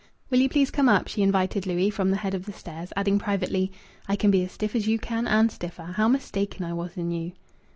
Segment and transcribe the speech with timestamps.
[0.31, 3.19] "Will you please come up," she invited Louis, from the head of the stairs, adding
[3.19, 3.71] privately
[4.07, 5.93] "I can be as stiff as you can and stiffer.
[5.95, 7.33] How mistaken I was in you!"